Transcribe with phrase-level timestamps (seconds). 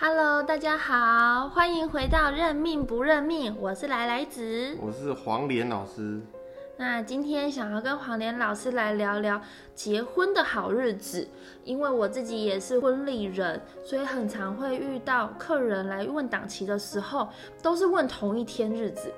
[0.00, 4.78] Hello，大家好，欢迎回到认命不认命，我是来来子。
[4.80, 6.20] 我是黄连老师。
[6.76, 9.40] 那今天想要跟黄连老师来聊聊
[9.74, 11.28] 结婚的好日子，
[11.64, 17.28] 因为我自己也是婚礼人，所以很常会遇到客人来问档期的时候，
[17.60, 19.12] 都是问同一天日子，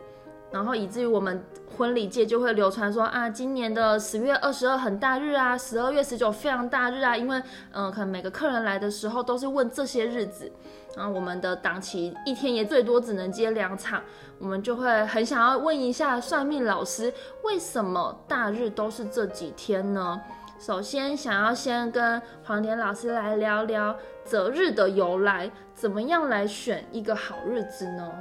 [0.51, 1.43] 然后以至于我们
[1.77, 7.41] 婚礼界就会流传说啊，今年的十月二十二很大日啊，十二月十九非常大日啊，因为
[7.73, 10.51] 嗯，可能每个客人来的时候都是问这些日子。
[10.97, 14.03] 然后我们的档期一天也最多只能接两场，
[14.41, 20.21] 我们就会很想要问一下算命老师，为什么大日都是这几天呢？
[20.59, 28.13] 首先想要先跟黄连老师来聊聊择日的由来，怎么样来选一个好日子呢？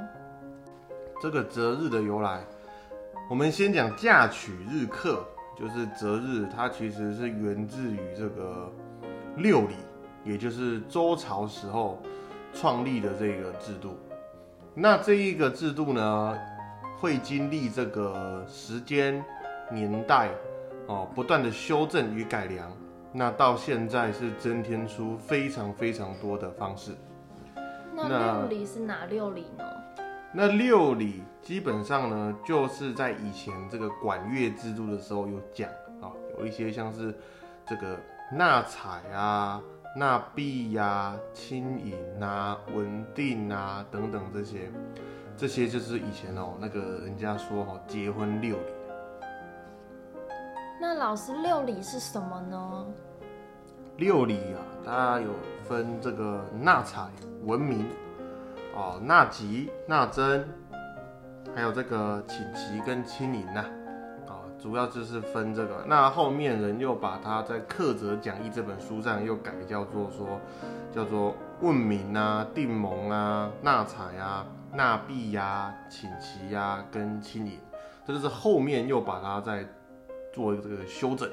[1.20, 2.42] 这个择日的由来，
[3.28, 5.24] 我们先讲嫁娶日课，
[5.58, 8.72] 就是择日，它其实是源自于这个
[9.36, 9.74] 六礼，
[10.24, 12.00] 也就是周朝时候。
[12.52, 13.96] 创立的这个制度，
[14.74, 16.36] 那这一个制度呢，
[16.98, 19.24] 会经历这个时间
[19.70, 20.30] 年代
[20.88, 22.72] 哦，不断的修正与改良，
[23.12, 26.90] 那到现在是增添出非常非常多的方式。
[27.94, 29.64] 那六礼是哪六礼呢？
[30.32, 35.68] 那六礼基本上呢，就是在以前这个管乐制度的时候有讲
[36.00, 37.14] 啊，有一些像是
[37.66, 37.98] 这个
[38.32, 39.60] 纳采啊。
[39.96, 44.70] 纳币呀、轻盈啊、稳定啊等等这些，
[45.36, 48.72] 这些就是以前哦那个人家说哦结婚六礼。
[50.80, 52.86] 那老师六礼是什么呢？
[53.96, 55.32] 六礼啊，它有
[55.64, 57.08] 分这个纳采、
[57.42, 57.84] 文明
[58.74, 60.48] 哦、纳吉、纳征，
[61.54, 63.64] 还有这个请旗跟亲迎呐。
[64.62, 70.38] 主要就是分这个，那后面人又把它在《克泽讲义》这本书上又改叫做说，
[70.94, 77.58] 叫做问名啊、定盟啊、纳采啊、纳币呀、请旗呀跟亲迎，
[78.06, 79.64] 这就是后面又把它在
[80.30, 81.26] 做这个修整。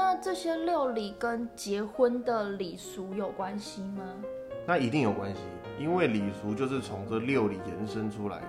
[0.00, 4.04] 那这些六礼跟结婚的礼俗有关系吗？
[4.64, 5.40] 那一定有关系，
[5.76, 8.46] 因为礼俗就是从这六礼延伸出来的。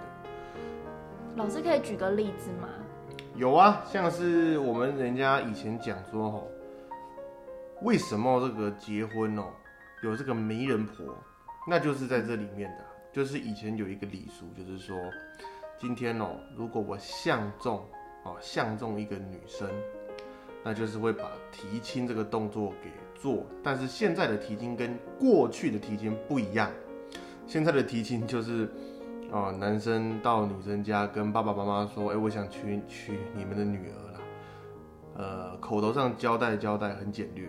[1.35, 2.69] 老师可以举个例子吗？
[3.33, 6.47] 有啊，像是我们人家以前讲说吼，
[7.81, 9.45] 为什么这个结婚哦
[10.03, 11.03] 有这个媒人婆，
[11.67, 14.95] 那就是在这里面的，就是以前有一个礼俗，就是说
[15.79, 17.83] 今天哦，如果我相中
[18.23, 19.67] 哦相中一个女生，
[20.64, 26.72] 那就是会把提亲这个动作给做，但是现在的提亲跟过去的提亲不一样，
[27.46, 28.70] 现在的提亲就是。
[29.31, 34.20] 哦，男生到女生家跟爸爸妈妈说：“哎，我想娶娶你们的女儿啦。”
[35.16, 37.47] 呃，口头上交代交代很简略。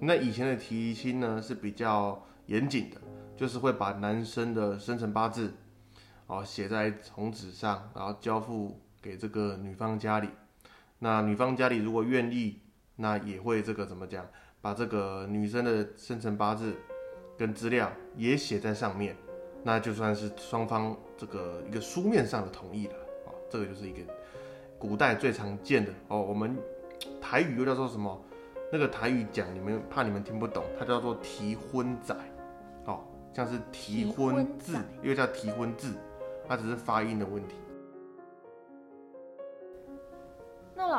[0.00, 3.00] 那以前的提亲呢是比较严谨的，
[3.36, 5.54] 就是会把男生的生辰八字
[6.26, 10.28] 哦写在红纸上，然后交付给这个女方家里。
[11.04, 12.60] 那女方家里如果愿意，
[12.94, 14.24] 那也会这个怎么讲，
[14.60, 16.76] 把这个女生的生辰八字
[17.36, 19.16] 跟资料也写在上面。
[19.64, 22.94] 那就算是双方这个一个书面上的同意了
[23.26, 23.98] 啊，这个就是一个
[24.78, 26.22] 古代最常见的哦。
[26.22, 26.56] 我们
[27.20, 28.24] 台语又叫做什么？
[28.70, 32.14] 那个台语讲你们怕你们听不懂，它叫做提婚仔，
[32.84, 33.00] 哦，
[33.34, 35.94] 像是提婚字，又叫提婚字，
[36.46, 37.56] 它只是发音的问题。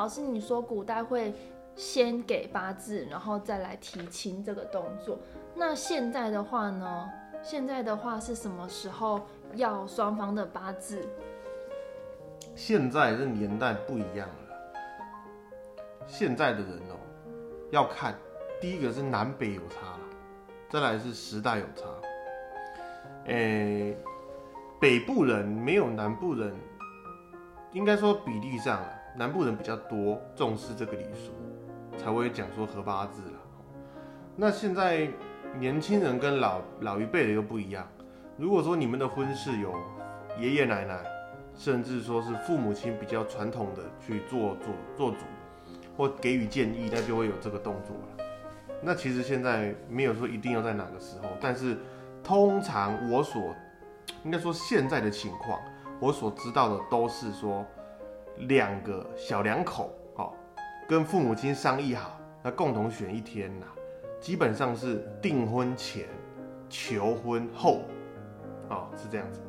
[0.04, 1.34] 老师，你说古代会
[1.78, 5.18] 先给八字，然后再来提亲这个动作，
[5.56, 7.10] 那现在的话呢？
[7.42, 9.22] 现在的话是什么时候
[9.56, 11.08] 要双方的八字？
[12.54, 14.36] 现在这年代不一样了。
[16.06, 17.00] 现在的人哦，
[17.72, 18.14] 要看
[18.60, 19.98] 第一个是南北有差，
[20.70, 21.86] 再来是时代有差。
[23.28, 23.98] 诶，
[24.82, 26.54] 北部人没有南部人，
[27.72, 31.32] 应该说比例上了，南部人比较多重视这个礼俗，
[31.98, 33.40] 才会讲说合八字了。
[34.36, 35.10] 那现在。
[35.60, 37.88] 年轻人跟老老一辈的又不一样。
[38.38, 39.72] 如果说你们的婚事有
[40.40, 41.00] 爷爷奶奶，
[41.54, 45.18] 甚至说是父母亲比较传统的去做做做主，
[45.96, 48.26] 或给予建议，那就会有这个动作了。
[48.82, 51.78] 那其实现在没有说一定要在哪个时候，但是
[52.24, 53.56] 通常我所
[54.24, 55.60] 应该说现在的情况，
[56.00, 57.64] 我所知道的都是说
[58.38, 60.34] 两个小两口，哦，
[60.88, 63.66] 跟父母亲商议好，那共同选一天呐。
[64.20, 66.06] 基本上是订婚前、
[66.70, 67.82] 求婚后，
[68.70, 69.42] 哦，是这样子。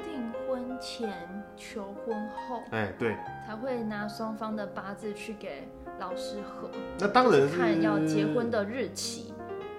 [0.00, 1.12] 订婚前、
[1.56, 3.16] 求婚后，哎，对，
[3.46, 5.68] 才会拿双方的八字去给
[6.00, 6.68] 老师合，
[6.98, 9.32] 那当然是看要结婚的日期。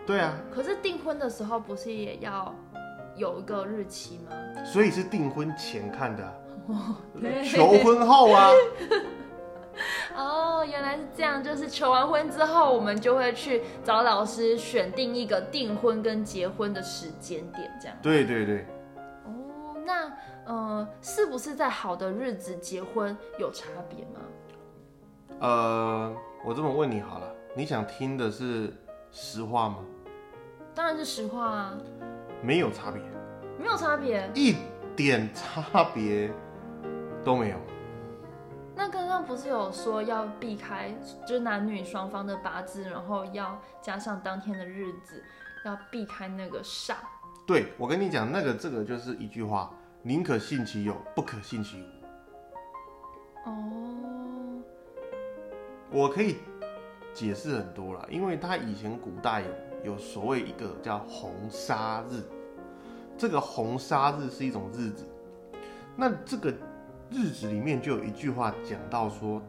[0.06, 2.56] 对啊，可是订婚的时候不是也要
[3.18, 4.32] 有一个日期吗？
[4.64, 6.34] 所以是订婚前看的啊、
[7.22, 8.50] 对求婚后啊。
[10.16, 17.98] 哦，原来是这样，就是求完婚之后，我们就会去找老师选定一个订婚跟结婚的时间点，这样。
[18.02, 18.66] 对对对，
[19.26, 20.10] 哦，那
[20.46, 24.22] 呃，是不是在好的日子结婚有差别吗？
[25.42, 26.16] 呃，
[26.46, 28.74] 我这么问你好了，你想听的是
[29.12, 29.80] 实话吗？
[30.74, 31.78] 当然是实话啊，
[32.42, 33.02] 没有差别，
[33.60, 34.30] 没有差别。
[34.34, 34.56] 一
[34.96, 36.32] 点差别
[37.26, 37.58] 都没有。
[38.76, 40.94] 那刚刚不是有说要避开，
[41.26, 45.24] 就是男女双方的八字，然后要加上当天的日子，
[45.66, 46.96] 要避开那个煞。
[47.48, 49.72] 对，我跟你讲，那个这个就是一句话：
[50.04, 53.50] 宁可信其有，不可信其无。
[53.50, 54.62] 哦，
[55.92, 56.38] 我可以
[57.14, 59.42] 解释很多了，因为他以前古代
[59.84, 62.24] 有有所谓一个叫红纱日，
[63.18, 65.06] 这个红纱日是一种日子，
[65.96, 66.54] 那这个
[67.12, 69.42] 日子里面就有一句话讲到说，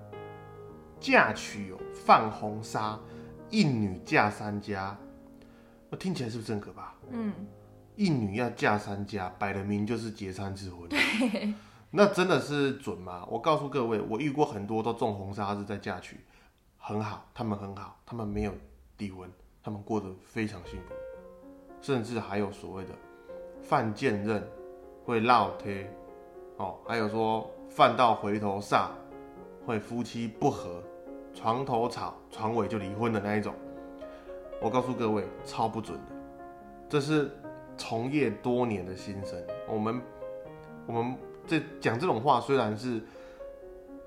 [1.00, 2.98] 嫁娶有泛红纱，
[3.50, 4.96] 一女嫁三家，
[5.90, 6.94] 那听起来是不是很可怕？
[7.10, 7.32] 嗯，
[7.94, 10.88] 一女要嫁三家，摆了明就是结三次婚。
[11.90, 13.26] 那真的是准吗？
[13.30, 16.20] 我告诉各位，我遇过很多都中红纱是在嫁娶，
[16.76, 18.52] 很好，他们很好，他们没有
[18.98, 19.30] 离婚，
[19.62, 20.94] 他们过得非常幸福，
[21.80, 22.90] 甚至还有所谓的
[23.62, 24.46] 犯贱任
[25.04, 25.90] 会落贴，
[26.58, 28.88] 哦，还有说犯到回头煞
[29.66, 30.82] 会夫妻不和，
[31.34, 33.54] 床头吵，床尾就离婚的那一种。
[34.60, 36.14] 我告诉各位，超不准的，
[36.88, 37.30] 这是
[37.76, 39.38] 从业多年的心声。
[39.68, 40.00] 我们
[40.86, 41.14] 我们
[41.46, 43.02] 这讲这种话，虽然是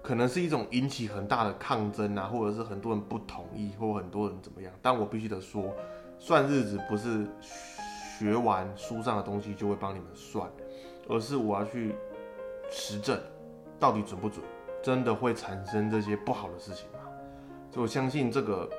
[0.01, 5.71] 可能是一种引起很大的抗争啊，或者是很多人不同意，或很多人怎么样，但我必须得说，
[6.17, 10.49] 算日子不是学完书上的东西就会帮你们算，
[11.07, 11.93] 而是我要去
[12.69, 13.19] 实证
[13.79, 14.43] 到底准不准，
[14.81, 16.99] 真的会产生这些不好的事情吗？
[17.71, 18.69] 所以我相信这个，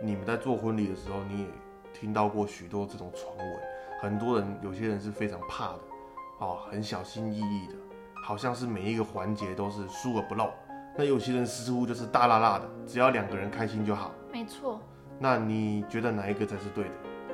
[0.00, 1.46] 你们在做婚礼的时候，你也
[1.94, 3.58] 听到过许多这种传闻，
[4.00, 5.78] 很多人有些人是非常怕的，
[6.40, 7.74] 哦，很小心翼翼的，
[8.22, 10.50] 好像是每一个环节都是疏而不漏。
[10.96, 14.10] 那有些人似乎就是大辣辣的，只要两个人开心就好。
[14.30, 14.80] 没错，
[15.18, 16.90] 那你觉得哪一个才是对的？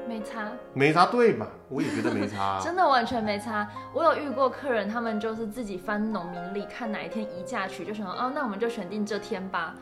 [0.09, 1.47] 没差，没差对嘛？
[1.69, 2.61] 我也觉得没差、啊。
[2.65, 3.69] 真的完全没差。
[3.93, 9.75] 我有遇过客人，他们就是自己翻农民历，看哪一天宜嫁娶，就想说，哦，那我们就选定这天吧，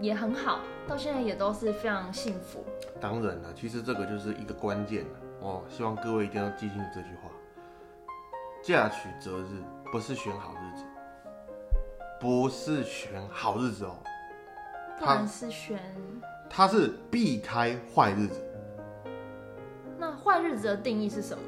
[0.00, 0.58] 也很好，
[0.88, 2.64] 到现在也都是非常幸福。
[3.00, 5.10] 当然了，其实这个就是一个关键了
[5.40, 5.62] 哦。
[5.68, 7.30] 希望各位一定要记清楚这句话：
[8.60, 9.62] 嫁娶择日
[9.92, 10.84] 不是选好日子，
[12.20, 13.96] 不是选好日子哦，
[14.98, 15.78] 不然是选
[16.50, 18.43] 它是避开坏日子。
[20.04, 21.42] 那坏日子的定义是什么？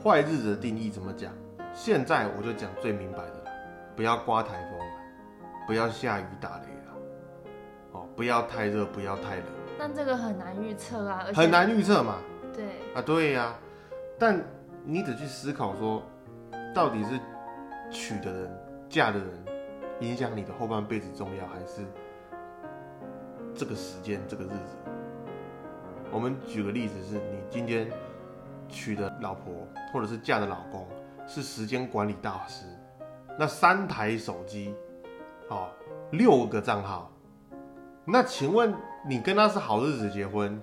[0.00, 1.32] 坏日子的定义怎么讲？
[1.74, 3.50] 现在我就讲最明白的了，
[3.96, 4.94] 不要刮台风了，
[5.66, 6.94] 不要下雨打雷了，
[7.90, 9.44] 哦，不要太热，不要太冷，
[9.76, 12.18] 但这个很难预测啊，而且很难预测嘛。
[12.54, 12.64] 对，
[12.94, 13.56] 啊，对呀、
[14.16, 14.40] 但
[14.84, 16.00] 你得去思考说，
[16.72, 17.18] 到底是
[17.90, 18.58] 娶的人、
[18.88, 19.28] 嫁的人
[19.98, 21.82] 影响你的后半辈子重要，还是
[23.52, 24.76] 这个时间、这个日子？
[26.12, 27.88] 我们举个例子，是你今天
[28.68, 30.86] 娶的老婆或者是嫁的老公
[31.26, 32.66] 是时间管理大师，
[33.38, 34.74] 那三台手机，
[35.48, 35.68] 哦，
[36.10, 37.10] 六个账号，
[38.04, 38.74] 那请问
[39.06, 40.60] 你跟他是好日子结婚？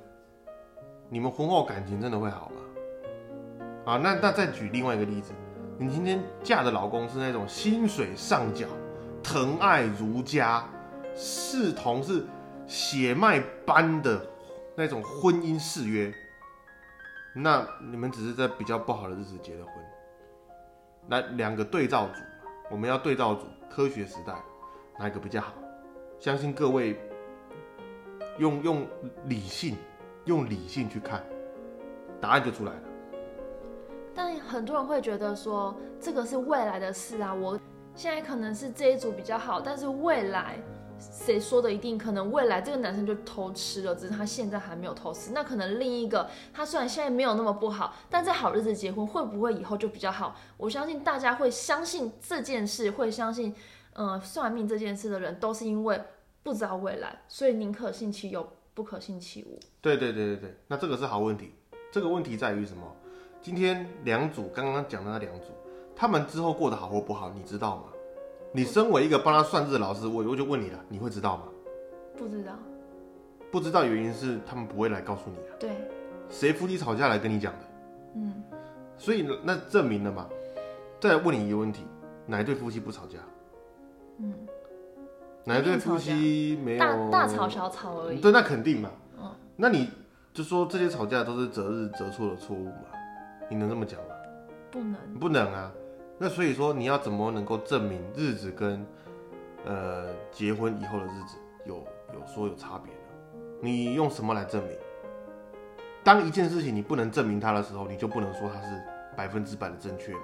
[1.10, 3.94] 你们婚后感情真的会好吗？
[3.94, 5.32] 啊，那那再举另外一个例子，
[5.78, 8.68] 你今天嫁的老公是那种薪水上缴、
[9.24, 10.66] 疼爱如家、
[11.16, 12.26] 视同是
[12.68, 14.22] 血脉般的
[14.78, 16.14] 那种婚姻誓约，
[17.34, 19.74] 那你们只是在比较不好的日子结了婚。
[21.08, 22.22] 那两个对照组，
[22.70, 24.36] 我们要对照组，科学时代
[25.00, 25.52] 哪一个比较好？
[26.20, 26.96] 相信各位
[28.38, 28.88] 用用
[29.26, 29.76] 理性。
[30.26, 31.24] 用理性去看，
[32.20, 32.80] 答案就出来了。
[34.14, 37.58] 但很多人会觉得说这个是未来的事啊，我
[37.96, 40.60] 现在可能是这一组比较好，但是未来
[41.00, 45.32] 谁说的一定可能未来这个男生就偷吃了，只是他现在还没有偷吃。
[45.32, 50.36] 那可能另一个他虽然现在没有那么不好，但在好日子结婚会不会以后就比较好？
[50.58, 53.56] 我相信大家会相信这件事，会相信
[53.94, 56.02] 呃算命这件事的人都是因为
[56.44, 58.48] 不知道未来，所以宁可信其有。
[58.78, 59.60] 不可信其无。
[59.82, 61.52] 对对对对对，那这个是好问题。
[61.92, 62.84] 这个问题在于什么？
[63.42, 65.48] 今天两组刚刚讲的那两组，
[65.96, 67.84] 他们之后过得好或不好，你知道吗？
[68.58, 71.44] 你身为一个帮他算字的老师，我我就问你了，你会知道吗？
[72.18, 72.54] 不知道。
[73.52, 75.70] 不知道原因是他们不会来告诉你啊，对，
[76.28, 77.60] 谁夫妻吵架来跟你讲的？
[78.16, 78.44] 嗯，
[78.98, 80.28] 所以那证明了嘛。
[81.00, 81.86] 再来问你一个问题，
[82.26, 83.20] 哪一对夫妻不吵架？
[84.18, 84.34] 嗯，
[85.44, 88.20] 哪一对夫妻没有大大吵小吵而已。
[88.20, 88.90] 对，那肯定嘛。
[89.20, 89.88] 嗯，那你
[90.34, 92.86] 就说这些吵架都是择日择错的错误嘛？
[93.52, 94.16] 你能这么讲吗？
[94.72, 94.96] 不能。
[95.20, 95.72] 不能啊。
[96.18, 98.86] 那所以说你要怎么能够证明日子跟
[99.66, 101.76] 呃结婚以后的日子有
[102.14, 103.00] 有说有差别呢？
[103.62, 104.76] 你用什么来证明？
[106.04, 108.82] 当一件事情你不能证明它的时候，你就不能说它是
[109.16, 110.22] 百分之百的正确嘛？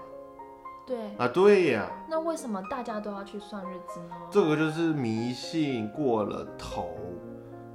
[0.87, 0.97] 对。
[1.17, 1.91] 啊，对呀。
[2.09, 4.15] 那为什么大家都要去算日子呢？
[4.31, 6.97] 这个就是迷信过了头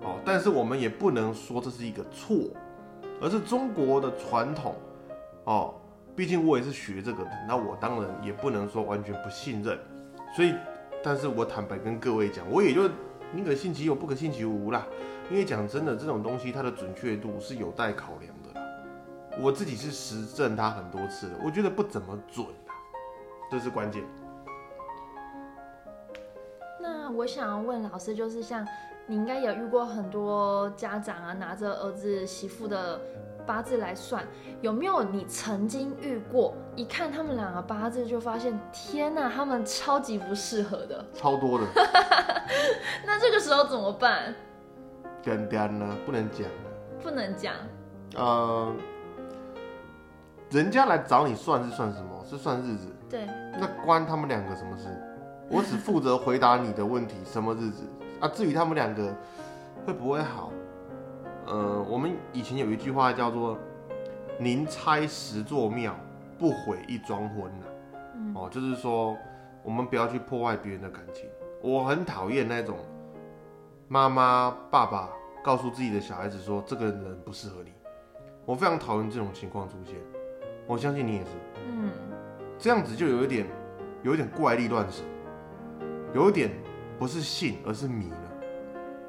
[0.01, 0.17] 哦。
[0.25, 2.37] 但是我们也不能说这是一个错，
[3.21, 4.75] 而是中国的传统
[5.45, 5.75] 哦。
[6.19, 9.79] 毕竟我也是学这个的，那我当然也不能说完全不信任。
[10.35, 10.53] 所以，
[11.01, 12.91] 但是我坦白跟各位讲，我也就
[13.33, 14.85] 宁可信其有，不可信其无啦。
[15.31, 18.67] 因为讲真的，这种东西它的准确度是有待考量的啦。
[19.41, 22.75] 我自己是实证它很多次了，我觉得不怎么准啊，
[23.49, 24.03] 这是关键。
[26.81, 28.67] 那我想要问老师，就是像
[29.07, 33.01] 你应该有遇过很多家长啊，拿着儿子媳妇的。
[33.49, 34.23] 八字来算，
[34.61, 36.55] 有没有你曾经遇过？
[36.77, 41.65] 一看他们两个八字，就发现天哪，他们超级不适合的，超多的。
[43.07, 44.35] 那这个时候怎么办？
[45.23, 45.97] 点点呢？
[46.05, 46.47] 不能讲
[47.03, 47.55] 不能讲。
[48.17, 48.75] 呃，
[50.51, 52.23] 人家来找你算是算什么？
[52.29, 52.95] 是算日子。
[53.09, 53.27] 对。
[53.59, 54.89] 那关他们两个什么事？
[55.49, 57.85] 我只负责回答你的问题，什么日子
[58.21, 58.29] 啊？
[58.29, 59.11] 至于他们两个
[59.87, 60.53] 会不会好？
[61.49, 63.57] 呃，我们以前有一句话叫做
[64.39, 65.97] “宁拆十座庙，
[66.39, 67.67] 不毁一桩婚”呐。
[68.35, 69.17] 哦，就是说
[69.63, 71.27] 我们不要去破坏别人的感情。
[71.63, 72.77] 我很讨厌那种
[73.89, 75.09] 妈妈、爸爸
[75.43, 77.73] 告诉自己的小孩子说这个人不适合你。
[78.45, 79.95] 我非常讨厌这种情况出现。
[80.67, 81.31] 我相信你也是。
[81.67, 81.91] 嗯，
[82.59, 83.47] 这样子就有一点，
[84.03, 85.03] 有一点怪力乱神，
[86.13, 86.51] 有一点
[86.99, 88.17] 不是信而是迷了。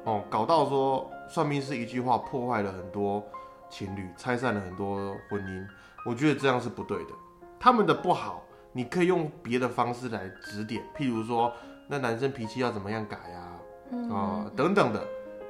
[0.04, 1.10] 哦，搞到说。
[1.30, 3.24] 算命是一句话破坏了很多
[3.68, 5.66] 情侣，拆散了很多婚姻。
[6.04, 7.10] 我觉得这样是不对的。
[7.58, 11.52] 他们的不好，你可以用别的方式来指点，譬如说，
[11.86, 14.12] 那男生脾气要怎么样改呀？
[14.12, 15.06] 啊，等等的，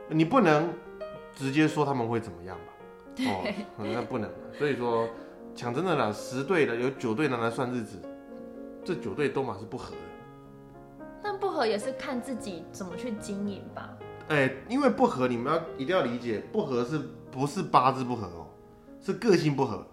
[0.09, 0.69] 你不能
[1.35, 2.73] 直接说他们会怎么样吧？
[3.27, 4.31] 哦，那不能。
[4.59, 5.09] 所以说，
[5.55, 7.99] 讲真的啦，十对的有九对拿来算日子，
[8.85, 11.07] 这九对都嘛是不合的。
[11.23, 13.97] 但不合也是看自己怎么去经营吧。
[14.31, 16.97] 哎，因为不合，你们要一定要理解，不合是
[17.33, 18.47] 不是八字不合哦，
[19.01, 19.85] 是个性不合。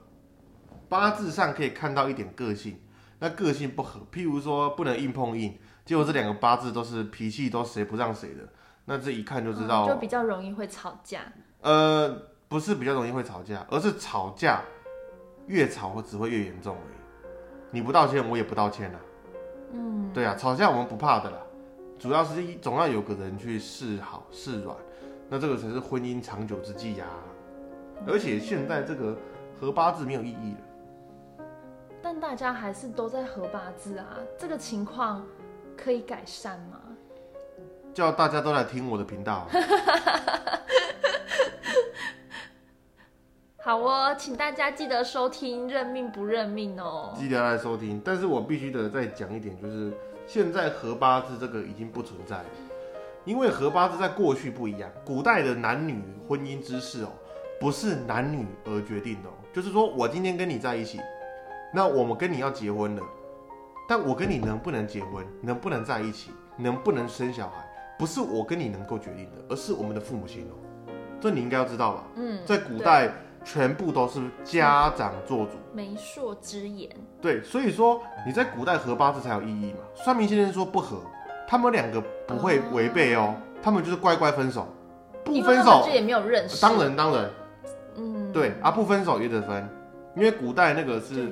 [0.88, 2.79] 八字上可以看到一点个性，
[3.17, 8.48] 那个性不合，譬如说不能硬碰硬，结果这两个八字都是脾气都谁不让谁的，
[8.86, 11.22] 那这一看就知道，就比较容易会吵架。
[11.62, 12.15] 呃，
[12.48, 14.62] 不是比较容易会吵架，而是吵架
[15.48, 16.96] 越吵只会越严重而已。
[17.72, 19.00] 你不道歉，我也不道歉了。
[19.74, 21.38] 嗯，对啊，吵架我们不怕的啦。
[22.00, 24.77] 主要是总要有个人去示好示软，
[25.27, 27.06] 那这个才是婚姻长久之计呀。
[28.06, 29.18] 而且现在这个
[29.60, 30.60] 合八字没有意义了，
[32.01, 35.25] 但大家还是都在合八字啊，这个情况
[35.75, 36.80] 可以改善吗？
[37.96, 39.48] 叫大家都来听我的频道。
[43.58, 47.12] 好哦，请大家记得收听，认命不认命哦。
[47.18, 49.92] 记得来收听，但是我必须得再讲一点，就是。
[50.28, 52.46] 现在合八字这个已经不存在了，
[53.24, 54.92] 因为合八字在过去不一样。
[55.06, 57.10] 古代的男女婚姻之事哦，
[57.62, 59.34] 不是男女而决定的哦。
[59.54, 61.00] 就是说我今天跟你在一起，
[61.74, 63.02] 那我们跟你要结婚了，
[63.88, 67.66] 但我跟你能不能结婚，能不能在一起，能不能生小孩，
[67.98, 70.54] 不是我跟你能够决定的，而是我们的父母亲哦。
[71.22, 72.04] 这你应该要知道吧？
[72.18, 73.14] 嗯，在古代。
[73.44, 76.89] 全部都是家长做主，媒妁之言。
[77.22, 79.79] 对，所以说你在古代合八字才有意义嘛。
[79.96, 81.01] 算命先生说不合，
[81.48, 84.67] 他们两个不会违背哦，他们就是乖乖分手，
[85.24, 86.62] 不分手就也没有认识。
[86.62, 87.29] 当然当然，
[87.96, 89.67] 嗯，对啊，不分手也得分，
[90.15, 91.32] 因为古代那个是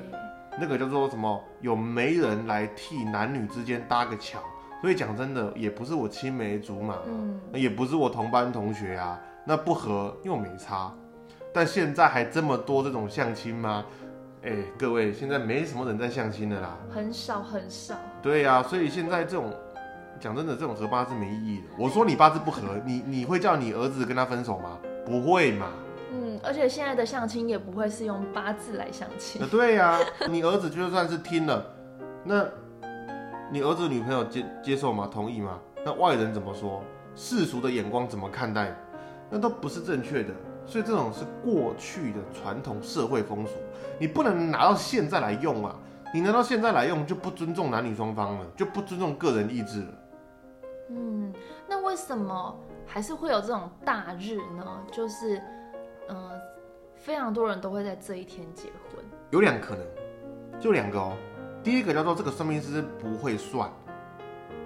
[0.58, 4.38] 那个叫做什么，有媒人来替男女之间搭个桥，
[4.80, 10.92] 所以讲真的，也不是我青梅竹马，嗯，也不是我同班同学啊，那不合又没差。
[11.56, 13.82] 但现在还这么多这种相亲吗？
[14.42, 17.94] 哎，各位，现在没什么人在相亲的啦，很少很少。
[18.20, 19.50] 对呀，所以现在这种
[20.20, 21.68] 讲真的，这种合八字没意义的。
[21.78, 24.76] 我说你八字不合，你你会叫你儿子跟他分手吗？
[25.06, 25.68] 不会嘛。
[26.12, 29.40] 嗯，而且现在的相亲也不会是用八字来相亲。
[29.48, 29.98] 对呀，
[30.28, 31.64] 你儿子就算是听了，
[32.22, 32.46] 那
[33.50, 35.08] 你儿子女朋友接接受吗？
[35.10, 35.58] 同意吗？
[35.86, 36.84] 那外人怎么说？
[37.14, 38.76] 世俗的眼光怎么看待，
[39.30, 40.34] 那都不是正确的。
[40.66, 43.52] 所以这种是过去的传统社会风俗，
[43.98, 45.76] 你不能拿到现在来用啊！
[46.12, 49.88] 你拿到现在来用，就不尊重男女双方了，就不尊重个人意志了。
[50.88, 51.32] 嗯，
[51.68, 54.84] 那为什么还是会有这种大日呢？
[54.92, 55.42] 就是，
[56.08, 56.30] 呃，
[56.94, 59.04] 非常多人都会在这一天结婚。
[59.30, 59.84] 有两可能，
[60.60, 61.16] 就两个哦。
[61.62, 63.68] 第一个叫做这个算命师不会算，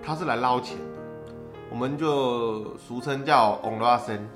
[0.02, 1.33] 他是来捞钱的，
[1.71, 4.28] 我们就俗称叫 on 拉森，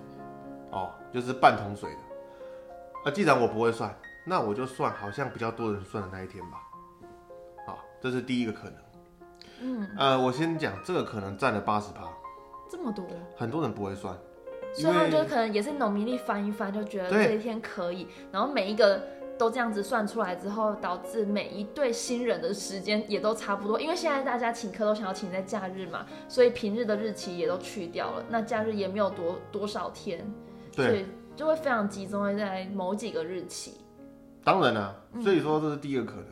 [0.70, 1.98] 哦，就是半桶水的。
[3.04, 3.94] 那既然我不会算，
[4.26, 6.60] 那我就算好像比较多人算的那一天吧。
[7.64, 8.74] 好，这是第一个可能。
[9.60, 12.08] 嗯，呃，我先讲这个可能占了八十趴，
[12.68, 13.06] 这么多，
[13.36, 14.12] 很多人不会算，
[14.74, 19.00] 所以他们就可能也是农民历翻一翻，就觉得这一天可以，然后每一个
[19.38, 23.80] 都这样子算出来之后，导致每一对新人的时间也都差不多。
[23.80, 30.26] 因为现在大家请客都想要请在假日嘛，所以平日的日期也都去掉了，那假日也没有多多少天，
[30.74, 33.74] 所对，以就会非常集中在某几个日期。
[34.42, 36.26] 当然啦、所以说这是第一个可能，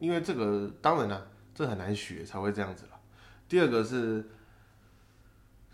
[0.00, 1.24] 因为这个当然啦、
[1.54, 3.00] 这很难学才会这样子啦。
[3.48, 4.28] 第二个是，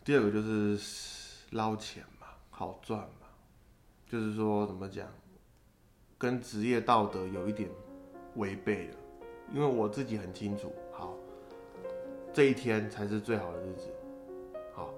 [0.05, 0.79] 第二个就是
[1.53, 3.27] 捞钱嘛，好赚嘛，
[4.07, 5.09] 就是说怎么讲，
[6.19, 7.71] 跟职业道德有一点
[8.37, 8.97] 违背了，
[9.51, 11.17] 因为我自己很清楚，好，
[12.35, 13.89] 这一天才是最好的日子，
[14.75, 14.93] 好，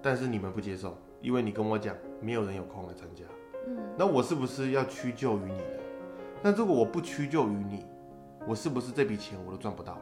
[0.00, 3.24] 但是你们不接受，因为你跟我讲没有人有空来参加，
[3.68, 5.80] 嗯，那我是不是要屈就于你呢？
[6.42, 7.86] 那如果我不屈就于你，
[8.46, 10.00] 我是不是这笔钱我都赚不到了？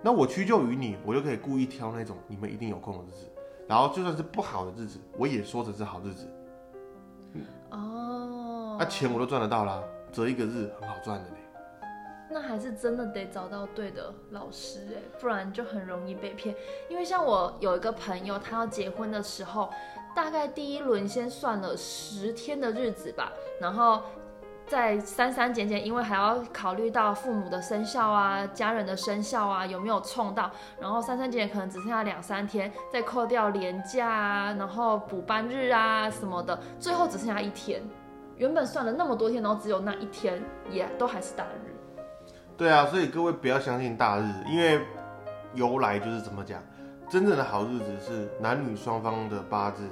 [0.00, 3.30] 那我屈就于你，我就可以故意挑那种你们一定有空的日子，
[3.66, 6.28] 然后就算是不好的日子，我也说成是好日子，
[7.70, 11.36] 哦，那、钱我都赚得到啦，择一个日很好赚的呢。
[12.34, 16.56] 那还是真的得找到对的老师哎，不然就很容易被骗。
[16.88, 19.68] 因为像我有一个朋友，他要结婚的时候，
[20.14, 24.02] 大概第一轮先算了十天的日子吧，然后
[24.66, 37.82] 再删删减减，因为还要考虑到父母的生肖啊、家人的生肖啊有没有冲到，然后删删减减可能只剩下两三天，再扣掉年假啊，然后补班日啊什么的，最后只剩下一天。
[38.36, 41.74] 原本算了那么多天，然后只有那一天，也都还是大日。
[42.56, 44.80] 对啊，所以各位不要相信大日，因为
[45.54, 46.62] 由来就是怎么讲，
[47.12, 49.86] 真正的好日子是男女双方的八字，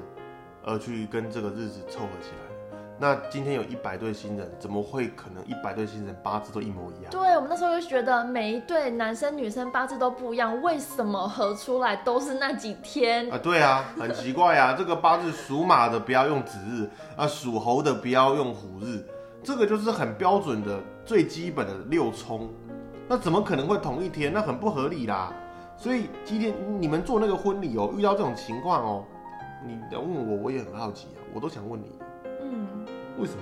[0.64, 2.72] 而去跟这个日子凑合起来。
[2.98, 7.10] 那今天有一百对新人，怎么会可能一百对新人八字都一模一样？
[7.10, 13.30] 对我们那时候就觉得每一对男生女生八字都不一样，为什么合出来都是那几天？
[13.30, 19.04] 啊，对啊，很奇怪啊，这个八字属马的不要用子日，啊，属猴的不要用虎日，
[19.42, 22.48] 这个就是很标准的最基本的六冲，
[23.06, 24.32] 那怎么可能会同一天？
[24.32, 25.30] 那很不合理啦。
[25.80, 29.04] 所以今天你们做那个婚礼哦，遇到这种情况哦，
[29.66, 31.98] 你要问我，我也很好奇啊，我都想问你，
[32.42, 32.84] 嗯，
[33.18, 33.32] 为什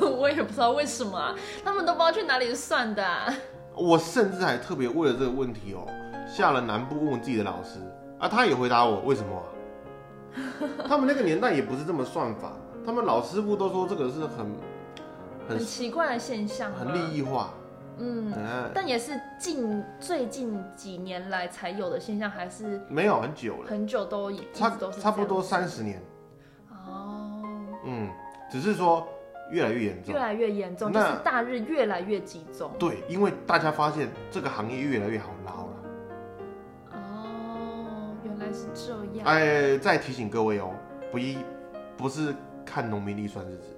[0.00, 0.08] 么？
[0.08, 3.30] 我也不知道为什么啊，他们都不知道去哪里算的、啊。
[3.74, 5.86] 我甚至还特别为了这个问题哦，
[6.26, 7.78] 下了南部问问自己的老师
[8.18, 9.44] 啊，他也回答我为什么啊？
[10.88, 12.52] 他们那个年代也不是这么算法，
[12.86, 14.38] 他们老师傅都说这个是很
[15.46, 17.18] 很很奇怪的现象，很利。
[17.18, 17.52] 益化，
[17.98, 26.02] 嗯，嗯，但也是近最近几年来才有的现象，还是没有很久了，很久都已差直都是差不多三十年，
[26.70, 27.42] 哦，
[27.84, 28.10] 嗯，
[28.50, 29.06] 只是说
[29.50, 30.20] 越来越严重越。
[30.20, 32.70] 来越严重，就是大日越来越集中。
[32.78, 35.72] 对，因为大家发现这个行业越来越好捞了。
[36.92, 39.26] 哦，原来是这样。
[39.26, 40.70] 哎，再提醒各位哦，
[41.12, 41.38] 不一
[41.96, 43.76] 不是看农民历算日子，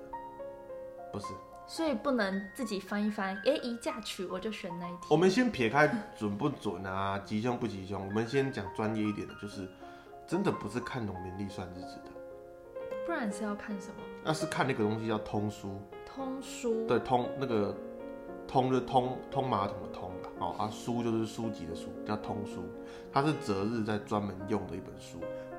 [1.12, 1.26] 不是。
[1.68, 5.00] 所以不能自己翻一翻，哎，一嫁娶我就选那一天。
[5.10, 9.68] 我们先撇开准不准啊，吉凶不吉凶，我们先讲专业一点的，就是
[10.28, 12.10] 真的不是看农民历算日子的，
[13.04, 13.94] 不然是要看什么？
[14.22, 16.86] 那是看那个东西叫通书，通书。
[16.86, 17.76] 对，通那个
[18.46, 22.62] 通就通通马桶的通啦，哦啊，书就是书籍的书，叫通书，
[23.12, 25.18] 它是择日在专门用的一本书，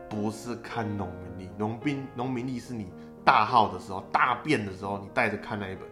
[0.10, 2.90] 不是看农民历，农民农民历是你
[3.26, 5.86] 大号的时候、大便的时候，你带着看那一本。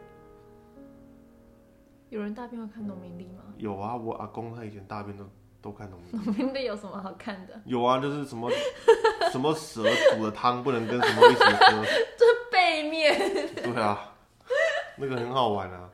[2.10, 3.44] 有人大便会看农民历吗？
[3.58, 5.24] 有啊，我阿公他以前大便都
[5.62, 6.26] 都看农民历。
[6.26, 7.60] 农民历有什么好看的？
[7.66, 8.50] 有啊，就是什么
[9.32, 11.84] 什么蛇煮的汤不能跟什么一起喝，
[12.18, 13.18] 这背面。
[13.56, 14.14] 对啊，
[14.98, 15.90] 那个很好玩啊，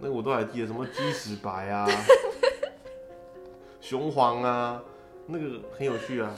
[0.00, 1.86] 那个我都还记得，什么鸡屎白啊，
[3.80, 4.82] 雄黄啊，
[5.26, 6.34] 那个很有趣啊。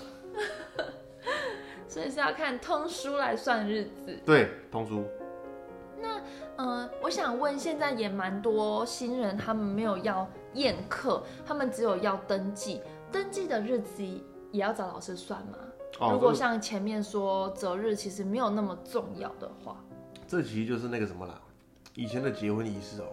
[1.89, 4.21] 所以是要看通书来算日子。
[4.25, 5.05] 对，通书，
[6.57, 12.83] 嗯、我想问，现在也蛮多新人，他们没有要宴客，他们只有要登记。
[13.11, 14.03] 登记的日子
[14.51, 15.59] 也要找老师算吗？
[16.01, 19.77] 哦，如果像前面说择日其实没有那么重要的话，
[20.27, 21.41] 这其实就是那个什么啦，
[21.95, 23.07] 以前的结婚仪式哦，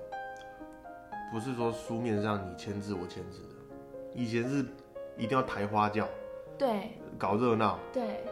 [1.32, 3.56] 不是说书面上你签字我签字的，
[4.14, 4.66] 以前是
[5.18, 6.08] 一定要抬花轿，
[6.58, 7.80] 对搞热闹。
[7.94, 8.24] 对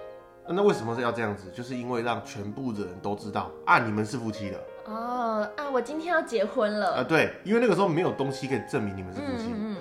[0.46, 1.50] 那为什么是要这样子？
[1.52, 9.46] 就是因为让全部的人都知道啊，你们是夫妻的哦啊，我今天要结婚了啊，了，对，因为那个时候没有东西可以证明你们是夫妻。
[9.54, 9.78] 嗯嗯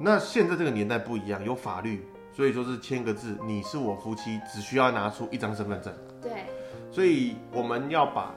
[0.00, 5.92] 那现在这个年代不一样，有法律，所以说是签个字，你是我夫妻，只需要拿出一张身份证。
[5.92, 6.46] 嗯，对，
[6.90, 8.32] 所以我们要把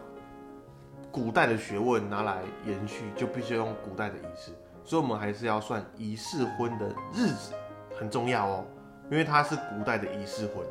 [1.12, 4.52] 古代的学问拿来延续，就必须用古代的仪式。
[4.84, 7.54] 所以我们还是要算仪式婚的日子，
[7.96, 8.66] 很重要哦，
[9.12, 10.66] 因为它是古代的仪式婚，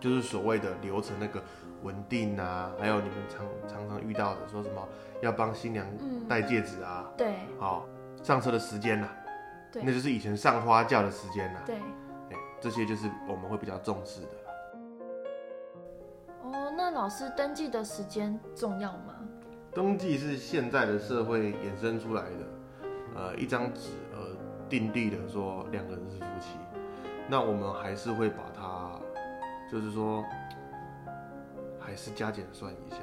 [0.00, 1.40] 就是所谓的流程那个
[1.84, 4.88] 文定啊，还有你们常常常遇到的说什么
[5.20, 7.86] 要帮新娘嗯戴戒指啊，对好、
[8.22, 9.08] 上车的时间呐、
[9.70, 11.76] 对那就是以前上花轿的时间呐、对。
[11.76, 14.50] 哎，这些就是我们会比较重视的啦。
[16.42, 19.14] 哦，那老师登记的时间重要吗？
[19.74, 22.38] 登记是现在的社会衍生出来的，
[23.14, 24.36] 呃，一张纸呃
[24.68, 26.56] 定地的说两个人是夫妻，
[27.28, 28.92] 那我们还是会把它，
[29.70, 30.24] 就是说，
[31.84, 32.96] 还是加减算一下。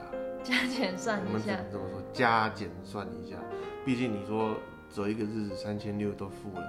[0.43, 3.37] 加减算我一下们只能这么说，加减算一下。
[3.85, 4.55] 毕竟你说
[4.89, 6.63] 择一个日子三千六都付了，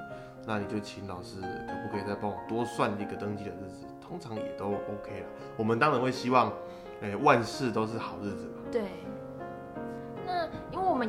[0.46, 3.87] 那你就请老师可不可以再帮我多算一个登记的日子？
[4.01, 5.27] 通常也都 OK 了。
[5.57, 6.53] 我们当然会希望，
[7.01, 8.62] 哎、万事都是好日子嘛。
[8.70, 8.83] 对。